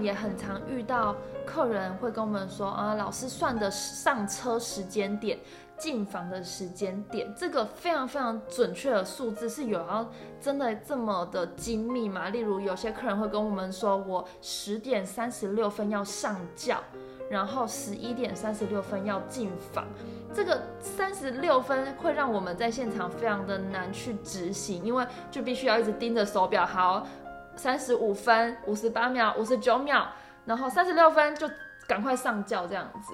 [0.02, 5.38] 也很常遇到客人会跟我们说啊，老师算的上车时间点、
[5.78, 12.30] 进房的时间点，这个非常非常准确的数字是有要真的这么的精密吗？
[12.30, 16.82] 例如有些客人会跟我们说，我十点三十六分要上轿，
[17.30, 19.86] 然后十一点三十六分要进房。
[20.34, 27.06] 这个三十六分会让我们在现场非常的难去执行，因为就必须要一直盯着手表，好，
[27.56, 30.08] 三十五分、五十八秒、五十九秒，
[30.46, 31.50] 然后三十六分就
[31.88, 33.14] 赶快上轿这样子，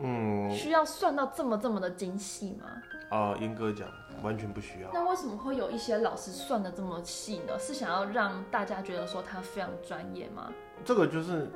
[0.00, 2.66] 嗯，需要算到这么这么的精细吗？
[3.08, 3.88] 啊，严格讲，
[4.22, 4.90] 完全不需要。
[4.92, 7.56] 那为什么会有一些老师算的这么细呢？
[7.58, 10.50] 是想要让大家觉得说他非常专业吗？
[10.84, 11.48] 这个就是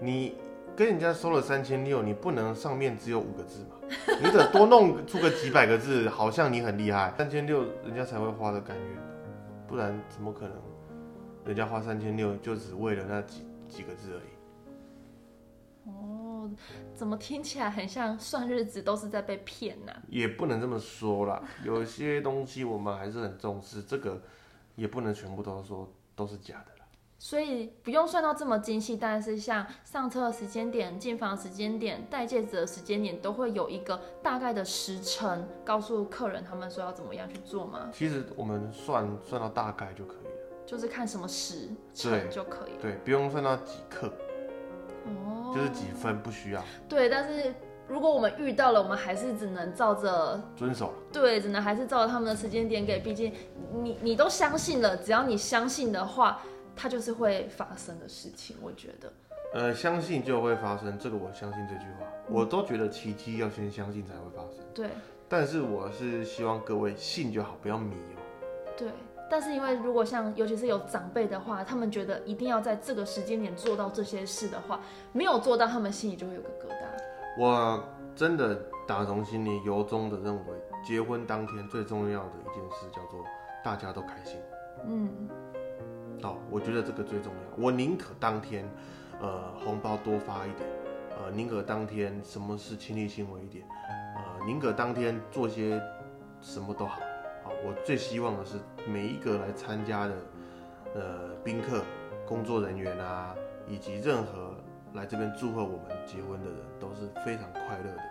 [0.00, 0.38] 你
[0.74, 3.76] 跟人家收了三千六，你不能上面只有五个字嘛，
[4.22, 7.12] 你得多弄出个几百个字，好像你很厉害。
[7.18, 9.02] 三千六，人家才会花的甘愿的，
[9.66, 10.56] 不然怎么可能？
[11.48, 15.90] 人家花三千六就只为了那几几个字而已。
[15.90, 16.50] 哦，
[16.94, 24.20] 怎么听起来很像算日子都是在被骗呢、也不能这么说啦， 有些东西我们还是很重视，这个
[24.76, 26.84] 也不能全部都说都是假的啦。
[27.18, 37.88] 所以不用算到这么精细，但是像上车的时间点、进房时间点、戴戒指的时间点，都会有一个大概的时辰，告诉客人他们说要怎么样去做吗？
[37.90, 40.27] 其实我们算算到大概就可以了，
[40.68, 42.78] 就是看什么时辰对就可以了。
[42.82, 44.12] 对，不用算到几克，
[45.06, 47.54] 哦，就是几分不需要对，但是
[47.88, 50.92] 如果我们遇到了，我们还是只能照着遵守。
[51.10, 53.00] 对，只能还是照着他们的时间点给。
[53.00, 53.32] 毕竟
[53.82, 56.42] 你你都相信了，只要你相信的话，
[56.76, 58.54] 它就是会发生的事情。
[58.60, 59.12] 我觉得，
[59.54, 64.62] 呃，相信就会发生，这个我相信这句话，我都觉得奇迹要先相信才会发生。
[64.74, 64.90] 对
[65.30, 68.20] 但是我是希望各位信就好，不要迷哦。
[68.76, 68.88] 对。
[69.30, 74.80] 但是因为如果像尤其是有长辈的话，他们觉得一定要在这个时间点做到这些事的话，
[75.12, 76.86] 没有做到，他们心里就会有个疙瘩。
[77.38, 77.84] 我
[78.16, 80.44] 真的打从心里由衷的认为，
[80.84, 83.24] 结婚当天最重要的一件事叫做
[83.62, 84.40] 大家都开心。
[84.86, 85.28] 嗯，
[86.22, 87.64] 哦，我觉得这个最重要。
[87.64, 88.68] 我宁可当天，
[89.20, 90.68] 呃，红包多发一点，
[91.18, 93.64] 呃，宁可当天什么事亲力亲为一点，
[94.16, 95.80] 呃，宁可当天做些
[96.40, 96.98] 什么都好。
[97.48, 100.14] 好，我最希望的是每一个来参加的，
[100.94, 101.82] 呃，宾客、
[102.26, 103.34] 工作人员啊，
[103.66, 104.54] 以及任何
[104.92, 108.02] 来这边祝贺我们结婚的人，都是非常快乐的。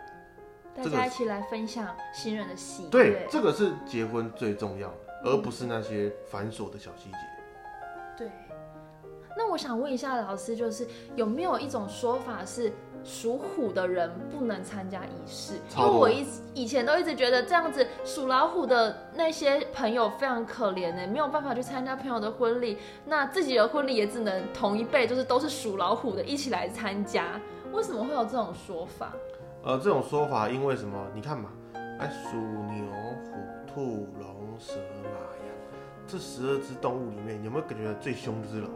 [0.76, 2.90] 大家一起来分享新人的喜悦。
[2.90, 4.96] 对，这个是结婚最重要的，
[5.26, 7.18] 而不是那些繁琐的小细节。
[8.18, 8.32] 对，
[9.38, 12.74] 那我想问一下老师，就是有没有一种说法是
[13.08, 15.54] 属虎的人不能参加仪式？
[15.78, 27.40] 因为我一以前都一直觉得这样子属老虎的那些朋友非常可怜呢，没有办法去参加朋友的婚礼，那自己的婚礼也只能同一辈，就是都是属老虎的一起来参加。
[27.72, 29.14] 为什么会有这种说法？
[29.64, 31.08] 呃，这种说法因为什么？
[31.16, 31.50] 你看嘛，
[32.00, 32.86] 哎，属牛、
[33.24, 35.10] 虎、兔、龙、蛇、马、
[35.46, 35.56] 羊，
[36.06, 38.74] 这十二只动物里面，有没有感觉最凶就是老虎？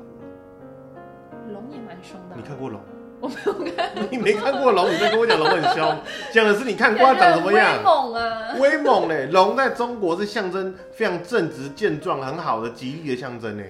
[1.51, 2.79] 龙也蛮凶的啊、你看过龙？
[3.21, 3.91] 我没有看。
[4.09, 5.97] 你没看过龙，你在跟我讲龙很凶，
[6.33, 7.81] 讲的是你看过它长什么威样。
[7.83, 8.55] 猛啊！
[8.59, 13.63] 威猛嘞，龙在中国是象征非常正直、健壮、很好的吉利的象征呢，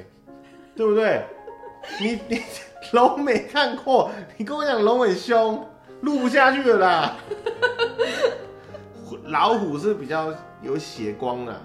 [0.76, 1.24] 对不对？
[2.00, 2.42] 你你
[2.94, 5.68] 龙没看过，你跟我讲龙很凶，
[6.02, 7.16] 录不下去了啦。
[9.26, 11.62] 老虎是比较有血光的，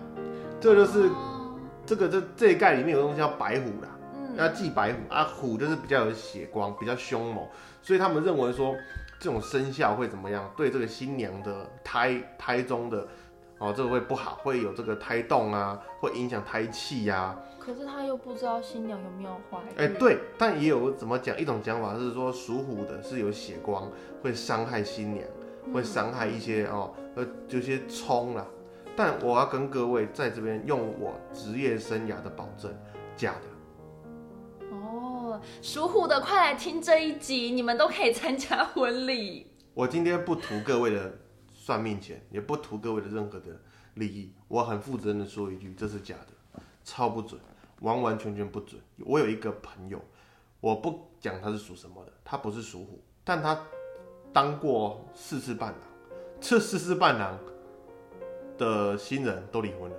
[0.60, 3.88] 这就是哦这个这这一盖里面有个东西叫白虎啦。
[4.36, 7.46] 要嗯，祭白虎啊，虎就是比较有血光，比较凶猛，
[7.86, 8.74] 所以他们认为说
[9.20, 13.06] 这种生肖会怎么样，对这个新娘的胎胎中的
[13.58, 19.68] 哦，这个会不好，会有这个胎动啊，会影响胎气呀、可是他又不知道新娘有没有怀孕。
[19.76, 23.88] 哎、对，但也有怎么讲，一种讲法是说属虎的是有血光，
[24.20, 25.24] 会伤害新娘，
[25.72, 28.44] 会伤害一些哦，呃，有些冲啦。
[28.96, 32.74] 但我要跟各位在这边用我职业生涯的保证，
[33.16, 33.55] 假的。
[35.62, 39.46] 属虎的快来听这一集，你们都可以参加婚礼。
[39.74, 41.18] 我今天不图各位的
[41.52, 43.60] 算命钱，也不图各位的任何的
[43.94, 47.40] 利益，我很负责任的说一句，这是假的，超不准，
[47.80, 48.80] 完完全全不准。
[49.04, 50.00] 我有一个朋友，
[50.60, 53.58] 我不讲他是属什么的，他不是属虎，但他
[54.32, 55.80] 当过四次伴郎，
[56.40, 57.38] 这四次伴郎
[58.56, 59.96] 的新人都离婚了。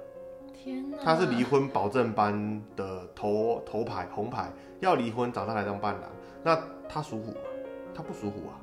[0.67, 0.97] 天哪！
[1.01, 4.51] 他是离婚保证班的头头牌红牌，
[4.82, 6.10] 要离婚找他来当伴郎。
[6.43, 7.38] 那他属虎吗？
[7.95, 8.60] 他不属虎啊。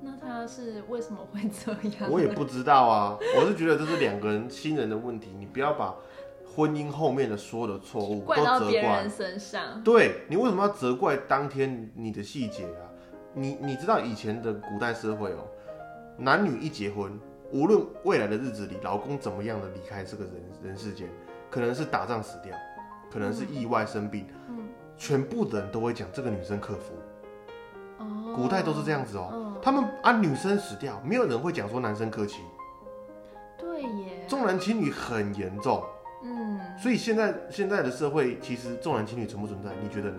[0.00, 2.08] 那他是为什么会这样？
[2.08, 5.92] 我也不知道啊，我是觉得这是两个人新人的问题，你不要把
[6.54, 9.10] 婚姻后面的所有的错误 怪都责怪到别人。
[9.10, 9.82] 身上。
[9.82, 12.86] 对你为什么要责怪当天你的细节啊？
[13.34, 15.42] 你你知道以前的古代社会哦，
[16.18, 17.18] 男女一结婚，
[17.52, 20.32] 无论未来的日子里老公怎么样的离开这个人
[20.64, 21.06] 人世间，
[21.50, 22.56] 可能是打仗死掉，
[23.12, 26.94] 可能是意外生病，嗯，全部的人都会讲这个女生克夫。
[27.98, 32.40] 哦，古代都是这样子哦，嗯，他们啊女生死掉，没有人会讲说男生克妻。
[33.58, 34.24] 对耶。
[34.26, 35.84] 重男轻女很严重，
[36.24, 39.70] 嗯，所以现在现在的社会其实重男轻女存不存在？
[39.82, 40.18] 你觉得呢？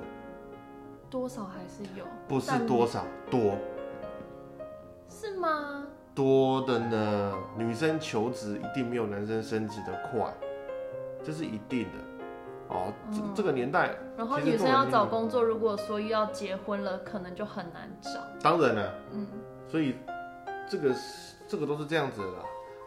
[1.09, 2.05] 多少还是有。
[2.27, 3.57] 不是多少多
[5.09, 5.72] 是吗？
[6.15, 7.33] 多的呢？
[7.57, 10.31] 女生求职一定没有男生升职的快，
[11.23, 11.97] 这是一定的。
[12.69, 18.21] 哦，这嗯这个年代，然后女生要找工作，如果说又要结婚了，可能就很难找。
[18.41, 19.27] 当然了，嗯，
[19.67, 19.95] 所以
[20.69, 22.39] 这个是这个都是这样子的啦。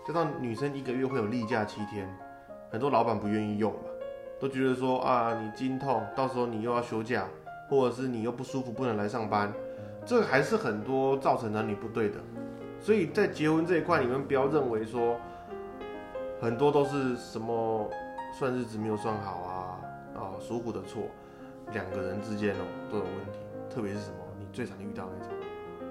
[0.07, 2.09] 加上女生一个月会有例假七天，
[2.71, 3.81] 很多老板不愿意用嘛，
[4.41, 7.27] 都觉得说啊，你经痛，到时候你又要休假，
[7.69, 9.53] 或者是你又不舒服不能来上班，
[10.05, 12.17] 这个还是很多造成男女不对的。
[12.87, 15.17] 所以在结婚这一块，你们不要认为说
[16.41, 17.91] 很多都是什么
[18.39, 19.51] 算日子没有算好啊，
[20.15, 21.03] 啊属虎的错，
[21.73, 25.35] 两个人之间哦都有问题，特别是什么你最常遇到那种，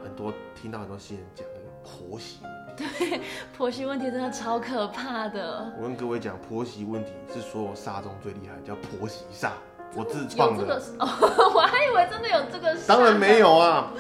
[0.06, 3.22] 很多听到很多新人讲那个婆媳问题。
[3.58, 5.70] 婆媳问题真的超可怕的。
[5.78, 9.50] 我跟各位讲，婆媳问题是所有煞中最厉害，叫婆媳煞，
[9.94, 10.64] 我自有创的。
[10.64, 12.74] 这个哦， 我还以为真的有这个。
[12.88, 13.40] 当然没。
[13.40, 13.92] 有啊，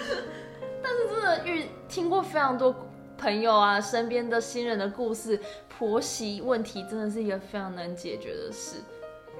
[1.25, 2.73] 的遇听过非常多
[3.17, 8.77] 朋友啊，身边的新人的故事，婆媳问题真的是一个非常难解决的事。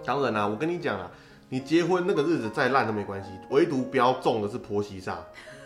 [0.04, 1.10] 当然啦、啊我跟你讲啊，
[1.50, 5.18] 你结婚那个日子再烂都没关系，唯独不要中的是婆媳煞，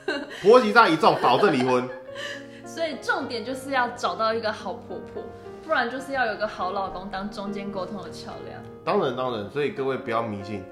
[0.41, 1.87] 婆媳煞一中，保证离婚。
[2.65, 5.23] 所以重点就是要找到一个好婆婆，
[5.65, 8.61] 不然就是要有个好老公当中间沟通的桥梁。
[8.85, 10.63] 当然当然，所以各位不要迷信，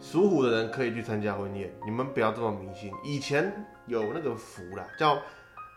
[0.00, 2.90] 属虎的人可以去参加婚宴，你们不要这么迷信。
[3.04, 3.52] 以前
[3.86, 5.18] 有那个符啦，叫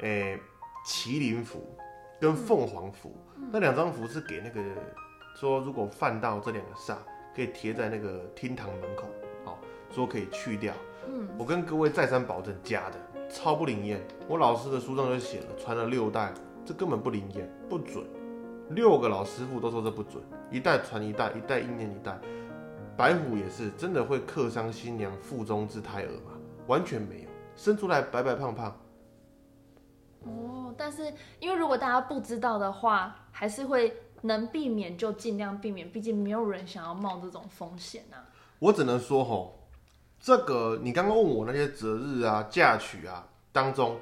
[0.01, 0.39] 诶
[0.85, 1.77] 麒麟符
[2.19, 3.15] 跟凤凰符，
[3.51, 4.61] 那两张符是给那个
[5.35, 6.95] 说如果犯到这两个煞，
[7.35, 9.07] 可以贴在那个厅堂门口，
[9.43, 9.59] 好、
[9.91, 10.73] 说可以去掉。
[11.07, 14.01] 嗯，我跟各位再三保证，假的，超不灵验。
[14.27, 16.33] 我老师的书上就写了，传了六代，
[16.65, 18.03] 这根本不灵验，不准。
[18.71, 22.19] 六个老师傅都说这不准，一代传一代，一代应验一代。
[22.97, 26.33] 白虎也是，真的会克伤新娘腹中之胎儿吗？
[26.67, 27.26] 完全没有，
[27.57, 28.79] 生出来白白胖胖。
[30.23, 38.23] 哦，但是因为如果大家不知道的话，还是会能避免就尽量避免，毕竟没有人想要冒这种风险啊。
[38.59, 39.67] 我只能说吼，
[40.19, 43.97] 这个你刚刚问我那些择日啊、嫁娶啊当中，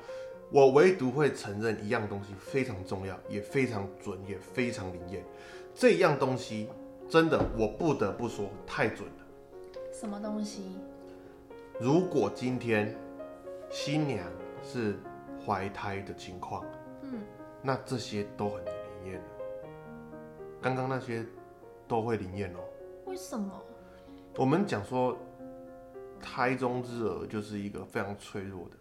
[0.51, 5.23] 我唯独会承认一样东西非常重要，也非常准，也非常灵验。
[5.73, 6.69] 这一样东西
[7.09, 9.25] 真的，我不得不说太准了。
[9.91, 10.63] 什么东西？
[11.79, 12.95] 如果今天
[13.69, 14.25] 新娘
[14.63, 14.97] 是
[15.45, 16.65] 怀胎的情况，
[17.01, 17.21] 嗯，
[17.61, 18.73] 那这些都很灵
[19.05, 19.27] 验的。
[20.61, 21.25] 刚刚那些
[21.87, 22.59] 都会灵验哦。
[23.05, 23.61] 为什么？
[24.37, 25.17] 我们讲说，
[26.21, 28.77] 胎中之儿就是一个非常脆弱的。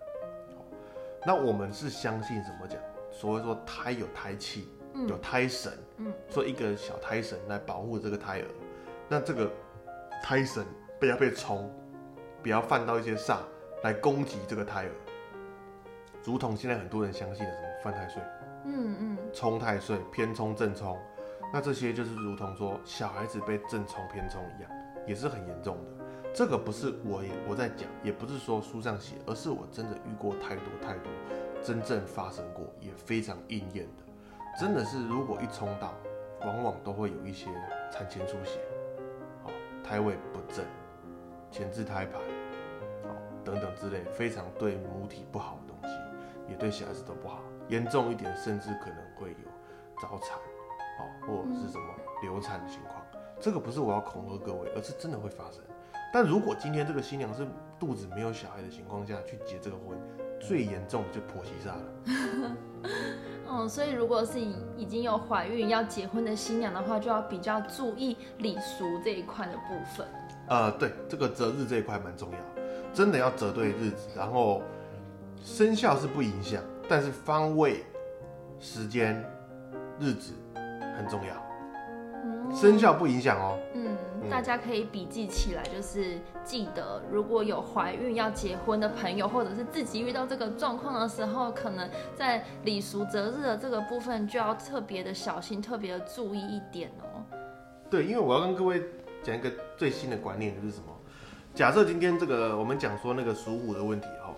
[1.27, 2.79] 那我们是相信什么讲？
[3.11, 4.69] 所谓说胎有胎气，
[5.09, 8.47] 有胎神，嗯，说一个小胎神来保护这个胎儿。
[9.09, 9.51] 那这个
[10.23, 10.65] 胎神
[10.99, 11.71] 不要被冲，
[12.43, 13.39] 不要犯到一些煞
[13.85, 14.91] 来攻击这个胎儿。
[16.25, 18.23] 如同现在很多人相信的什么犯太岁、
[18.65, 20.99] 嗯嗯，冲太岁、偏冲、正冲，
[21.53, 24.71] 那这些就是如同说小孩子被正冲、偏冲一样，
[25.07, 26.05] 也是很严重的。
[26.33, 31.13] 这个不是我也我在讲，也不是说书上写，而是我真的遇过太多太多，
[31.63, 34.03] 真正发生过，也非常应验的。
[34.59, 35.93] 真的是如果一冲到，
[36.41, 37.51] 往往都会有一些
[37.93, 38.61] 产前出血，
[39.45, 39.51] 哦，
[39.85, 40.65] 胎位不正、
[41.51, 42.25] 前置胎盘，哦
[43.45, 45.97] 等等之类，非常对母体不好的东西，
[46.51, 47.41] 也对小孩子都不好。
[47.69, 49.49] 严重一点，甚至可能会有
[50.01, 50.37] 早产，
[50.99, 51.85] 哦，或者是什么
[52.23, 52.95] 流产的情况。
[53.41, 55.63] 这个不是我要恐吓各位，而是真的会发生。
[56.13, 57.47] 但如果今天这个新娘是
[57.79, 59.99] 肚子没有小孩的情况下去结这个婚，
[60.41, 62.57] 最严重的就婆媳煞了。
[63.51, 70.07] 嗯，所以如果是已已经有怀孕要结婚的新娘的话，就要比较注意礼俗这一块的部分。
[70.49, 72.39] 呃，对，这个择日这一块蛮重要，
[72.95, 74.63] 真的要择对日子，然后
[75.43, 77.85] 生肖是不影响，但是方位、
[78.61, 79.23] 时间、
[79.99, 80.33] 日子
[80.97, 81.35] 很重要，
[82.25, 83.59] 嗯生肖不影响哦。
[83.75, 97.25] 嗯，嗯大家可以笔记起来，就是记得如果有怀孕要结婚的朋友，或者是自己遇到这个状况的时候，可能在礼俗择日的这个部分就要特别的小心，特别的注意一点哦。
[97.91, 98.81] 对，因为我要跟各位
[99.23, 100.94] 讲一个最新的观念，就是什么？
[101.55, 104.35] 假设今天这个我们讲说那个属虎的问题哦，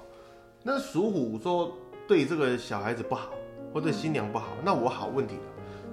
[0.63, 1.73] 那属虎说
[2.07, 3.31] 对这个小孩子不好，
[3.73, 5.43] 或对新娘不好，那我好问题了。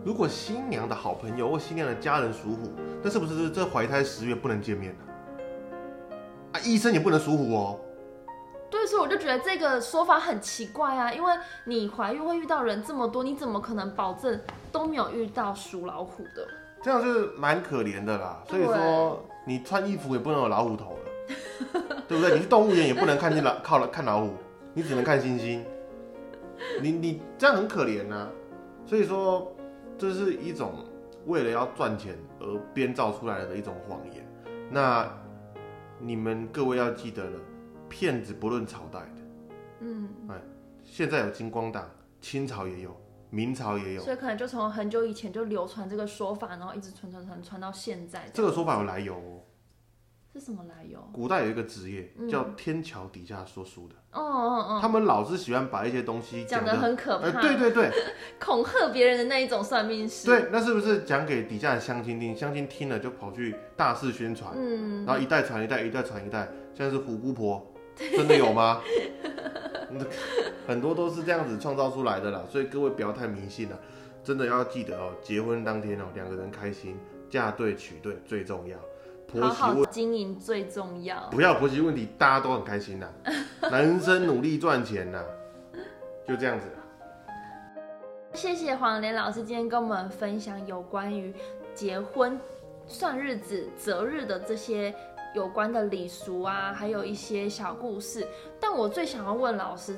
[0.03, 4.99] 如果新娘的好朋友或新娘的家人属虎，那是不是这怀胎十月不能见面呢？
[6.51, 7.79] 啊，医生也不能属虎哦。
[8.69, 11.33] 对，所以我就觉得这个说法很奇怪啊，因为
[11.63, 14.37] 你怀孕会遇到人这么多，你怎么可能保证
[14.73, 16.45] 都没有遇到属老虎的？
[16.83, 18.43] 这样是蛮可怜的啦。
[18.49, 21.02] 所以说，你穿衣服也不能有老虎头了，
[22.07, 22.35] 对不对？
[22.35, 24.33] 你去动物园也不能看见老靠了看老虎，
[24.73, 25.61] 你只能看猩猩。
[26.81, 28.29] 你你这样很可怜呐、
[28.85, 29.53] 所以说，
[29.97, 30.85] 这是一种
[31.25, 34.25] 为了要赚钱而编造出来的一种谎言。
[34.69, 35.11] 那
[35.99, 37.39] 你们各位要记得了，
[37.89, 39.21] 骗子不论朝代的，
[39.81, 40.09] 嗯，
[40.83, 41.89] 现在有金光党，
[42.21, 42.95] 清朝也有，
[43.29, 44.01] 明朝也有。
[44.01, 48.29] 所以可能就从很久以前就流传这个说法，然后一直传传传传到现在。
[48.33, 49.41] 这个说法有来由哦。
[50.33, 50.99] 是什么来由？
[51.13, 57.91] 古代有一个职业嗯叫天桥底下说书的，哦哦哦他们老是喜欢把一些东西哦，讲的的很可呃，怕，对对对
[58.39, 62.35] 恐吓别人的那一种算命师。，对，那是不是讲给底下的乡亲听？
[62.35, 67.65] 乡亲听了就跑去大肆宣传，嗯，然后一代传一代，一代传一代，像是虎姑婆，
[67.95, 68.81] 真的有吗？
[70.65, 73.79] 很多都是这样子创造出来的啦，所以各位不要太迷信了，
[74.23, 76.97] 真的要记得哦，结婚当天哦，两个人开心，
[77.29, 78.75] 嫁对娶对最重要，
[79.39, 81.27] 婆好好媳问经营最重要。
[81.31, 83.07] 不要婆媳问题，大家都很开心呐，
[83.71, 85.23] 男生努力赚钱呐，
[86.27, 86.73] 就这样子啦。
[88.33, 91.33] 谢谢黄连老师今天跟我们分享有关于
[91.73, 92.39] 结婚、
[92.87, 94.93] 算日子、择日的这些
[95.35, 98.27] 有关的礼俗啊，还有一些小故事。
[98.59, 99.97] 但我最想要问老师，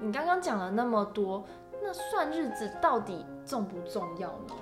[0.00, 1.44] 你刚刚讲了那么多，
[1.82, 4.54] 那算日子到底重不重要呢？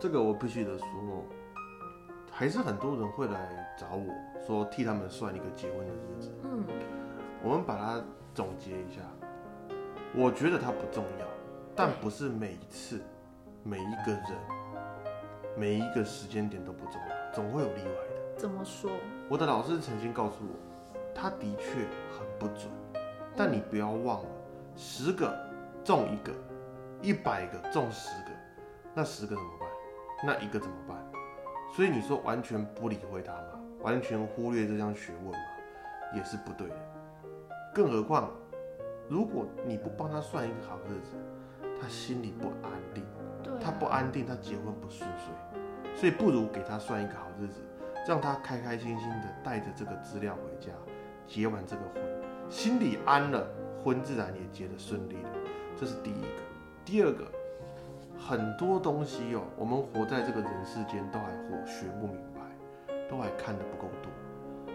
[0.00, 0.86] 这个我必须得说，
[2.38, 4.14] 还是很多人会来找我
[4.46, 6.30] 说替他们算一个结婚的日子。
[6.44, 6.66] 嗯
[7.42, 9.00] 我们把它总结一下，
[10.14, 11.26] 我觉得它不重要，
[11.74, 13.00] 但不是每一次、
[13.62, 14.32] 每一个人、
[15.56, 18.36] 每一个时间点都不重要，总会有例外的。
[18.36, 18.90] 怎么说？
[19.30, 22.70] 我的老师曾经告诉我，他的确很不准，
[23.34, 24.30] 但你不要忘了，
[24.74, 25.34] 十个
[25.82, 26.32] 中一个，
[27.00, 28.30] 一百个中十个，
[28.92, 29.68] 那十个怎么办？
[30.24, 31.05] 那一个怎么办？
[31.76, 33.60] 所以你说完全不理会他吗？
[33.82, 35.38] 完全忽略这项学问吗？
[36.14, 36.76] 也是不对的。
[37.74, 38.30] 更何况，
[39.10, 41.10] 如果你不帮他算一个好日子，
[41.78, 43.04] 他心里不安定。
[43.04, 47.60] 啊，他不安定，他结婚不顺遂，所以不如给他算一个好日子，
[48.08, 50.72] 让他开开心心的带着这个资料回家，
[51.26, 52.02] 结完这个婚，
[52.48, 53.46] 心里安了，
[53.84, 55.28] 婚自然也结得顺利了。
[55.78, 56.42] 这是第一个。
[56.86, 57.30] 第二个，
[58.18, 64.10] 很多东西哦，我们活在这个人世间都还活学不明白，都还看得不够多，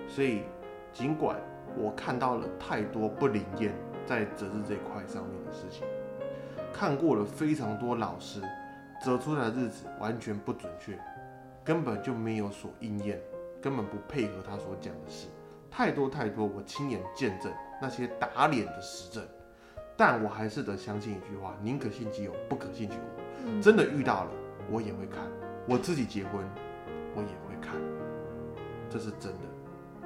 [0.08, 0.44] 所以
[0.94, 1.38] 尽管
[1.76, 3.74] 我看到了太多不灵验
[4.06, 5.86] 在择日这块上面的事情。
[6.74, 8.42] 看过了非常多老师
[9.04, 10.98] 择出来的日子完全不准确，
[11.64, 13.20] 根本就没有所应验，
[13.62, 15.28] 根本不配合他所讲的事，
[15.70, 19.22] 太多太多我亲眼见证那些打脸的实证，
[19.98, 23.21] 但我还是得相信一句话：宁可信其有，不可信其无。
[23.46, 24.32] 嗯真的遇到了，
[24.70, 25.20] 我也会看。
[25.68, 26.44] 我自己结婚，
[27.16, 27.80] 我也会看，
[28.90, 29.46] 这是真的。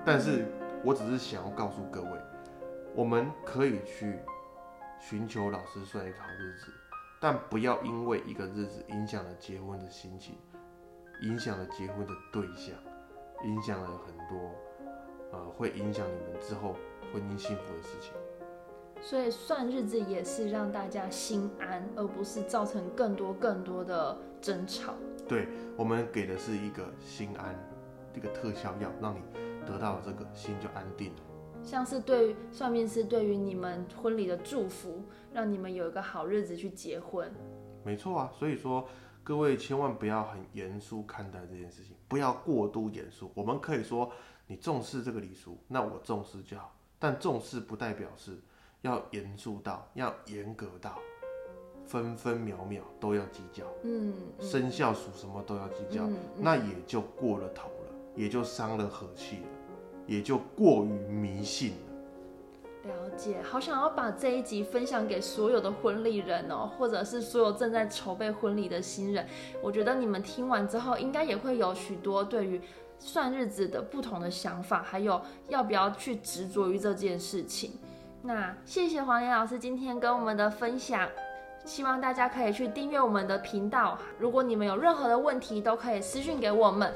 [0.05, 0.45] 但是
[0.83, 2.09] 我只是想要告诉各位，
[2.93, 4.19] 我们可以去
[4.99, 6.71] 寻求老师算一个好日子，
[7.19, 10.37] 但不要因为一个日子影响了结婚的心情，
[11.23, 12.75] 影响了结婚的对象，
[13.45, 14.51] 影响了很多，
[15.31, 16.75] 呃，会影响你们之后
[17.11, 18.11] 婚姻幸福的事情。
[19.01, 24.93] 所以算日子也是让大家心安，而不是造成更多更多的争吵。
[25.27, 27.55] 对我们给的是一个心安，
[28.15, 29.19] 一个特效药，让你
[29.65, 31.21] 得到这个心就安定了。
[31.63, 37.31] 像是对算命师对于你们婚礼的祝福，让你们有一个好日子去结婚。
[37.83, 38.87] 没错啊，所以说
[39.23, 43.31] 各位千万不要很严肃看待这件事情，不要过度严肃。
[43.33, 44.11] 我们可以说
[44.45, 48.37] 你重视这个礼俗，那我重视就好，但重视不代表是
[48.85, 50.99] 要严肃到，要严格到
[51.87, 59.47] 分分秒秒都要计较，嗯，嗯生肖属什么都要计较，嗯嗯那也就过了头了，也就伤了和气了，
[60.05, 62.93] 也就过于迷信了。
[62.93, 69.27] 了解，好想要把这一集分享给所有的婚礼人哦，或者是所有正在筹备婚礼的新人。
[69.63, 72.61] 我觉得你们听完之后，应该也会有许多对于
[72.99, 75.19] 算日子的不同的想法，还有
[75.49, 77.71] 要不要去执着于这件事情。
[78.25, 81.07] 那谢谢黄连老师今天跟我们的分享。
[81.63, 83.99] 希望大家可以去订阅我们的频道。
[84.17, 86.91] 如果你们有任何的问题，都可以私讯给我们。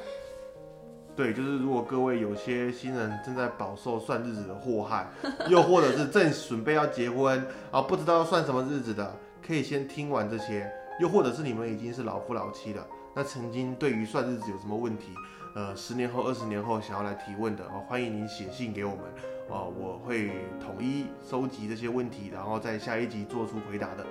[1.16, 5.08] 对，就是如果各位有些新人正在饱受算日子的祸害，
[5.50, 9.16] 又或者是正准备要结婚啊，不知道算什么日子的，
[9.46, 10.66] 可以先听完这些；
[11.00, 15.14] 又或者是你们已经是老夫老妻了，那曾经对于算日子有什么问题，
[15.56, 19.04] 呃，十年后、二十年后想要来提问的，哦，欢迎您写信给我们，
[19.50, 24.06] 哦，我会统一收集这些问题，然后在下一集做出回答的。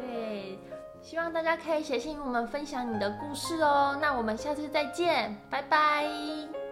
[0.00, 0.58] 对，
[1.00, 3.98] 希望大家可以写信与我们分享你的故事哦。
[4.00, 6.63] 那我们下次再见，拜拜。